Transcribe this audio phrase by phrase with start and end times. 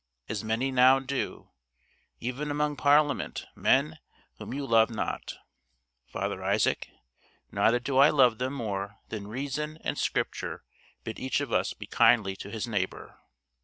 [0.27, 1.51] As many now do,
[2.19, 3.99] even among Parliament, men,
[4.39, 5.35] whom you loved not,
[6.07, 6.89] Father Isaak,
[7.51, 10.63] neither do I love them more than Reason and Scripture
[11.03, 13.19] bid each of us be kindly to his neighbour.